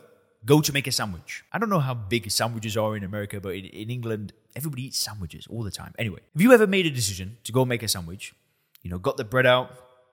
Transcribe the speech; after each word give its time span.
go 0.45 0.61
to 0.61 0.71
make 0.71 0.85
a 0.85 0.91
sandwich? 0.91 1.43
I 1.51 1.57
don't 1.57 1.69
know 1.69 1.79
how 1.79 1.95
big 1.95 2.29
sandwiches 2.29 2.77
are 2.77 2.95
in 2.95 3.03
America, 3.03 3.39
but 3.41 3.55
in, 3.55 3.65
in 3.65 3.89
England, 3.89 4.33
everybody 4.55 4.83
eats 4.83 4.99
sandwiches 4.99 5.47
all 5.47 5.63
the 5.63 5.71
time. 5.71 5.93
Anyway, 5.97 6.19
have 6.33 6.41
you 6.41 6.53
ever 6.53 6.67
made 6.67 6.85
a 6.85 6.91
decision 6.91 7.37
to 7.43 7.51
go 7.51 7.65
make 7.65 7.81
a 7.81 7.87
sandwich? 7.87 8.35
You 8.83 8.91
know, 8.91 8.99
got 8.99 9.17
the 9.17 9.23
bread 9.23 9.47
out, 9.47 9.71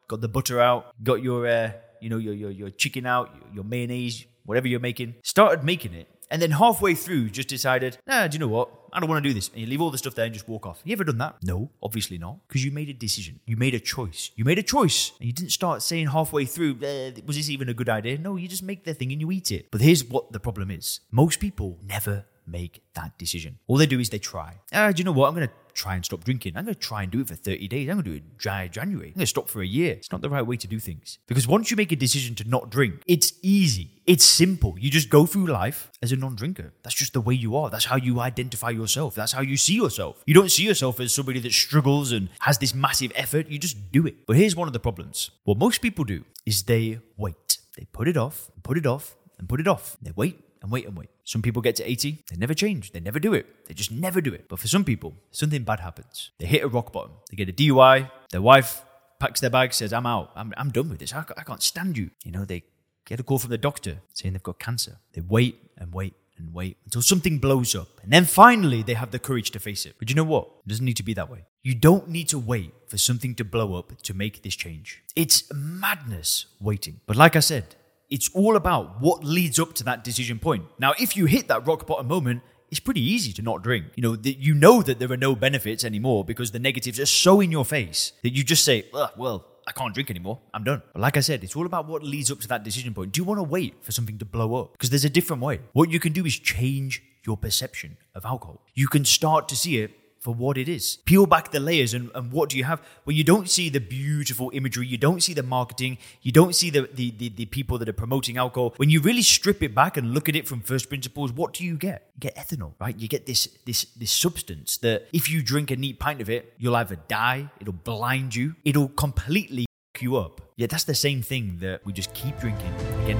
got 0.08 0.22
the 0.22 0.28
butter 0.28 0.58
out, 0.58 0.94
got 1.02 1.22
your, 1.22 1.46
uh, 1.46 1.72
you 2.00 2.08
know, 2.08 2.18
your, 2.18 2.34
your, 2.34 2.50
your 2.50 2.70
chicken 2.70 3.04
out, 3.04 3.34
your, 3.34 3.54
your 3.56 3.64
mayonnaise, 3.64 4.24
whatever 4.46 4.66
you're 4.66 4.80
making, 4.80 5.14
started 5.22 5.62
making 5.62 5.92
it, 5.92 6.08
and 6.30 6.40
then 6.40 6.52
halfway 6.52 6.94
through 6.94 7.30
just 7.30 7.48
decided, 7.48 7.98
nah, 8.06 8.26
do 8.26 8.34
you 8.34 8.38
know 8.38 8.48
what? 8.48 8.70
I 8.92 9.00
don't 9.00 9.08
want 9.08 9.22
to 9.22 9.28
do 9.28 9.34
this. 9.34 9.48
And 9.48 9.60
you 9.60 9.66
leave 9.66 9.80
all 9.80 9.90
the 9.90 9.98
stuff 9.98 10.14
there 10.14 10.24
and 10.24 10.34
just 10.34 10.48
walk 10.48 10.66
off. 10.66 10.80
You 10.84 10.92
ever 10.92 11.04
done 11.04 11.18
that? 11.18 11.36
No, 11.42 11.70
obviously 11.82 12.18
not. 12.18 12.38
Because 12.48 12.64
you 12.64 12.70
made 12.70 12.88
a 12.88 12.94
decision. 12.94 13.40
You 13.46 13.56
made 13.56 13.74
a 13.74 13.80
choice. 13.80 14.30
You 14.36 14.44
made 14.44 14.58
a 14.58 14.62
choice. 14.62 15.12
And 15.18 15.26
you 15.26 15.32
didn't 15.32 15.52
start 15.52 15.82
saying 15.82 16.08
halfway 16.08 16.44
through, 16.44 16.78
eh, 16.82 17.12
was 17.26 17.36
this 17.36 17.50
even 17.50 17.68
a 17.68 17.74
good 17.74 17.88
idea? 17.88 18.18
No, 18.18 18.36
you 18.36 18.48
just 18.48 18.62
make 18.62 18.84
the 18.84 18.94
thing 18.94 19.12
and 19.12 19.20
you 19.20 19.30
eat 19.30 19.50
it. 19.50 19.70
But 19.70 19.80
here's 19.80 20.04
what 20.04 20.32
the 20.32 20.40
problem 20.40 20.70
is 20.70 21.00
most 21.10 21.40
people 21.40 21.78
never 21.86 22.24
make 22.50 22.82
that 22.94 23.16
decision. 23.18 23.58
All 23.66 23.76
they 23.76 23.86
do 23.86 24.00
is 24.00 24.10
they 24.10 24.18
try. 24.18 24.54
Ah, 24.72 24.90
do 24.92 25.00
you 25.00 25.04
know 25.04 25.12
what? 25.12 25.28
I'm 25.28 25.34
going 25.34 25.46
to 25.46 25.54
try 25.78 25.94
and 25.94 26.04
stop 26.04 26.24
drinking. 26.24 26.56
I'm 26.56 26.64
going 26.64 26.74
to 26.74 26.80
try 26.80 27.02
and 27.04 27.12
do 27.12 27.20
it 27.20 27.28
for 27.28 27.36
30 27.36 27.68
days. 27.68 27.88
I'm 27.88 27.96
going 27.96 28.04
to 28.04 28.10
do 28.10 28.16
it 28.16 28.36
dry 28.36 28.66
January. 28.66 29.08
I'm 29.08 29.14
going 29.14 29.20
to 29.20 29.26
stop 29.26 29.48
for 29.48 29.62
a 29.62 29.66
year. 29.66 29.92
It's 29.92 30.10
not 30.10 30.20
the 30.20 30.28
right 30.28 30.42
way 30.46 30.56
to 30.56 30.66
do 30.66 30.78
things. 30.80 31.18
Because 31.28 31.46
once 31.46 31.70
you 31.70 31.76
make 31.76 31.92
a 31.92 31.96
decision 31.96 32.34
to 32.36 32.48
not 32.48 32.70
drink, 32.70 33.02
it's 33.06 33.32
easy. 33.42 33.90
It's 34.04 34.24
simple. 34.24 34.74
You 34.78 34.90
just 34.90 35.08
go 35.08 35.24
through 35.24 35.46
life 35.46 35.90
as 36.02 36.10
a 36.10 36.16
non 36.16 36.34
drinker. 36.34 36.72
That's 36.82 36.96
just 36.96 37.12
the 37.12 37.20
way 37.20 37.34
you 37.34 37.56
are. 37.56 37.70
That's 37.70 37.84
how 37.84 37.96
you 37.96 38.20
identify 38.20 38.70
yourself. 38.70 39.14
That's 39.14 39.32
how 39.32 39.42
you 39.42 39.56
see 39.56 39.74
yourself. 39.74 40.22
You 40.26 40.34
don't 40.34 40.50
see 40.50 40.64
yourself 40.64 40.98
as 40.98 41.14
somebody 41.14 41.38
that 41.40 41.52
struggles 41.52 42.10
and 42.10 42.28
has 42.40 42.58
this 42.58 42.74
massive 42.74 43.12
effort. 43.14 43.48
You 43.48 43.58
just 43.58 43.92
do 43.92 44.06
it. 44.06 44.26
But 44.26 44.36
here's 44.36 44.56
one 44.56 44.66
of 44.66 44.72
the 44.72 44.80
problems. 44.80 45.30
What 45.44 45.58
most 45.58 45.80
people 45.80 46.04
do 46.04 46.24
is 46.44 46.64
they 46.64 46.98
wait. 47.16 47.58
They 47.76 47.84
put 47.92 48.08
it 48.08 48.16
off, 48.16 48.50
put 48.64 48.76
it 48.76 48.86
off, 48.86 49.14
and 49.38 49.48
put 49.48 49.60
it 49.60 49.68
off. 49.68 49.96
They 50.02 50.10
wait 50.16 50.40
and 50.62 50.72
wait 50.72 50.86
and 50.86 50.96
wait. 50.96 51.10
Some 51.28 51.42
people 51.42 51.60
get 51.60 51.76
to 51.76 51.84
80, 51.84 52.24
they 52.30 52.36
never 52.36 52.54
change, 52.54 52.92
they 52.92 53.00
never 53.00 53.18
do 53.18 53.34
it. 53.34 53.44
They 53.66 53.74
just 53.74 53.92
never 53.92 54.22
do 54.22 54.32
it. 54.32 54.46
But 54.48 54.58
for 54.60 54.66
some 54.66 54.82
people, 54.82 55.12
something 55.30 55.62
bad 55.62 55.80
happens. 55.80 56.30
They 56.38 56.46
hit 56.46 56.64
a 56.64 56.68
rock 56.68 56.90
bottom. 56.90 57.10
They 57.30 57.36
get 57.36 57.50
a 57.50 57.52
DUI, 57.52 58.10
their 58.30 58.40
wife 58.40 58.82
packs 59.20 59.40
their 59.40 59.50
bag, 59.50 59.74
says, 59.74 59.92
I'm 59.92 60.06
out, 60.06 60.30
I'm, 60.34 60.54
I'm 60.56 60.70
done 60.70 60.88
with 60.88 61.00
this, 61.00 61.12
I, 61.12 61.22
I 61.36 61.42
can't 61.42 61.62
stand 61.62 61.98
you. 61.98 62.08
You 62.24 62.32
know, 62.32 62.46
they 62.46 62.62
get 63.04 63.20
a 63.20 63.22
call 63.22 63.38
from 63.38 63.50
the 63.50 63.58
doctor 63.58 63.98
saying 64.14 64.32
they've 64.32 64.42
got 64.42 64.58
cancer. 64.58 64.96
They 65.12 65.20
wait 65.20 65.70
and 65.76 65.92
wait 65.92 66.14
and 66.38 66.54
wait 66.54 66.78
until 66.86 67.02
something 67.02 67.38
blows 67.38 67.74
up. 67.74 68.00
And 68.02 68.10
then 68.10 68.24
finally, 68.24 68.82
they 68.82 68.94
have 68.94 69.10
the 69.10 69.18
courage 69.18 69.50
to 69.50 69.58
face 69.58 69.84
it. 69.84 69.96
But 69.98 70.08
you 70.08 70.16
know 70.16 70.24
what? 70.24 70.44
It 70.64 70.68
doesn't 70.68 70.84
need 70.84 70.96
to 70.96 71.02
be 71.02 71.12
that 71.12 71.30
way. 71.30 71.44
You 71.62 71.74
don't 71.74 72.08
need 72.08 72.30
to 72.30 72.38
wait 72.38 72.72
for 72.86 72.96
something 72.96 73.34
to 73.34 73.44
blow 73.44 73.74
up 73.74 74.00
to 74.00 74.14
make 74.14 74.42
this 74.42 74.56
change. 74.56 75.02
It's 75.14 75.42
madness 75.52 76.46
waiting. 76.58 77.00
But 77.04 77.16
like 77.16 77.36
I 77.36 77.40
said, 77.40 77.74
it's 78.10 78.30
all 78.34 78.56
about 78.56 79.00
what 79.00 79.24
leads 79.24 79.58
up 79.58 79.74
to 79.74 79.84
that 79.84 80.04
decision 80.04 80.38
point. 80.38 80.64
Now, 80.78 80.94
if 80.98 81.16
you 81.16 81.26
hit 81.26 81.48
that 81.48 81.66
rock 81.66 81.86
bottom 81.86 82.08
moment, 82.08 82.42
it's 82.70 82.80
pretty 82.80 83.02
easy 83.02 83.32
to 83.34 83.42
not 83.42 83.62
drink. 83.62 83.86
You 83.96 84.02
know, 84.02 84.16
that 84.16 84.38
you 84.38 84.54
know 84.54 84.82
that 84.82 84.98
there 84.98 85.10
are 85.10 85.16
no 85.16 85.34
benefits 85.34 85.84
anymore 85.84 86.24
because 86.24 86.50
the 86.50 86.58
negatives 86.58 87.00
are 87.00 87.06
so 87.06 87.40
in 87.40 87.50
your 87.50 87.64
face 87.64 88.12
that 88.22 88.30
you 88.30 88.44
just 88.44 88.64
say, 88.64 88.84
well, 89.16 89.46
I 89.66 89.72
can't 89.72 89.92
drink 89.92 90.10
anymore. 90.10 90.40
I'm 90.54 90.64
done. 90.64 90.82
But 90.92 91.02
like 91.02 91.16
I 91.16 91.20
said, 91.20 91.44
it's 91.44 91.54
all 91.54 91.66
about 91.66 91.86
what 91.86 92.02
leads 92.02 92.30
up 92.30 92.40
to 92.40 92.48
that 92.48 92.64
decision 92.64 92.94
point. 92.94 93.12
Do 93.12 93.20
you 93.20 93.24
want 93.24 93.38
to 93.38 93.42
wait 93.42 93.84
for 93.84 93.92
something 93.92 94.18
to 94.18 94.24
blow 94.24 94.54
up? 94.54 94.72
Because 94.72 94.90
there's 94.90 95.04
a 95.04 95.10
different 95.10 95.42
way. 95.42 95.60
What 95.72 95.90
you 95.90 96.00
can 96.00 96.12
do 96.12 96.24
is 96.24 96.38
change 96.38 97.02
your 97.26 97.36
perception 97.36 97.98
of 98.14 98.24
alcohol. 98.24 98.62
You 98.74 98.88
can 98.88 99.04
start 99.04 99.48
to 99.50 99.56
see 99.56 99.78
it 99.78 99.90
for 100.20 100.34
what 100.34 100.58
it 100.58 100.68
is. 100.68 100.98
Peel 101.04 101.26
back 101.26 101.50
the 101.50 101.60
layers 101.60 101.94
and, 101.94 102.10
and 102.14 102.32
what 102.32 102.48
do 102.50 102.58
you 102.58 102.64
have? 102.64 102.82
Well, 103.04 103.14
you 103.14 103.24
don't 103.24 103.48
see 103.48 103.68
the 103.68 103.80
beautiful 103.80 104.50
imagery, 104.52 104.86
you 104.86 104.98
don't 104.98 105.22
see 105.22 105.34
the 105.34 105.42
marketing, 105.42 105.98
you 106.22 106.32
don't 106.32 106.54
see 106.54 106.70
the, 106.70 106.88
the, 106.92 107.10
the, 107.10 107.28
the, 107.28 107.46
people 107.46 107.78
that 107.78 107.88
are 107.88 107.94
promoting 107.94 108.36
alcohol. 108.36 108.74
When 108.76 108.90
you 108.90 109.00
really 109.00 109.22
strip 109.22 109.62
it 109.62 109.74
back 109.74 109.96
and 109.96 110.12
look 110.12 110.28
at 110.28 110.36
it 110.36 110.46
from 110.46 110.60
first 110.60 110.88
principles, 110.88 111.32
what 111.32 111.54
do 111.54 111.64
you 111.64 111.76
get? 111.76 112.10
You 112.16 112.20
get 112.20 112.36
ethanol, 112.36 112.72
right? 112.78 112.98
You 112.98 113.08
get 113.08 113.26
this 113.26 113.48
this 113.64 113.84
this 113.96 114.12
substance 114.12 114.76
that 114.78 115.08
if 115.12 115.30
you 115.30 115.42
drink 115.42 115.70
a 115.70 115.76
neat 115.76 115.98
pint 115.98 116.20
of 116.20 116.28
it, 116.28 116.54
you'll 116.58 116.76
either 116.76 116.96
die, 117.08 117.50
it'll 117.60 117.72
blind 117.72 118.34
you, 118.34 118.54
it'll 118.64 118.88
completely 118.88 119.66
you 120.00 120.16
up. 120.16 120.40
Yeah, 120.56 120.66
that's 120.66 120.84
the 120.84 120.94
same 120.94 121.22
thing 121.22 121.58
that 121.60 121.84
we 121.84 121.92
just 121.92 122.12
keep 122.14 122.38
drinking 122.38 122.72
again. 123.04 123.18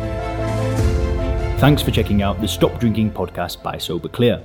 Thanks 1.59 1.83
for 1.83 1.91
checking 1.91 2.23
out 2.23 2.41
the 2.41 2.49
Stop 2.49 2.79
Drinking 2.79 3.11
podcast 3.11 3.63
by 3.63 3.79
Sober 3.79 4.09
Clear. 4.09 4.45